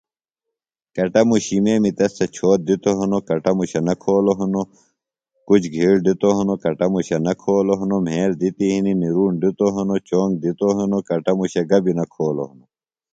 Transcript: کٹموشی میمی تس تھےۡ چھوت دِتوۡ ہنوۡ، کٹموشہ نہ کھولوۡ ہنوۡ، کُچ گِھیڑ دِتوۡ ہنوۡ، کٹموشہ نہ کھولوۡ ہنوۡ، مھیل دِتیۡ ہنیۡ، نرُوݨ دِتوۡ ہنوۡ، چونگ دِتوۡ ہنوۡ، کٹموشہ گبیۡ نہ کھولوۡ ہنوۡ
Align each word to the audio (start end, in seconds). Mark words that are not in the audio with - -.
کٹموشی 0.95 1.57
میمی 1.63 1.91
تس 1.97 2.11
تھےۡ 2.17 2.31
چھوت 2.35 2.59
دِتوۡ 2.67 2.97
ہنوۡ، 2.99 3.23
کٹموشہ 3.27 3.79
نہ 3.87 3.93
کھولوۡ 4.01 4.37
ہنوۡ، 4.39 4.67
کُچ 5.47 5.63
گِھیڑ 5.73 5.95
دِتوۡ 6.05 6.35
ہنوۡ، 6.37 6.59
کٹموشہ 6.63 7.17
نہ 7.25 7.33
کھولوۡ 7.41 7.79
ہنوۡ، 7.79 8.01
مھیل 8.07 8.31
دِتیۡ 8.41 8.71
ہنیۡ، 8.75 8.97
نرُوݨ 9.01 9.31
دِتوۡ 9.41 9.73
ہنوۡ، 9.75 10.01
چونگ 10.07 10.33
دِتوۡ 10.41 10.73
ہنوۡ، 10.77 11.03
کٹموشہ 11.09 11.61
گبیۡ 11.69 11.97
نہ 11.99 12.05
کھولوۡ 12.13 12.47
ہنوۡ 12.49 12.69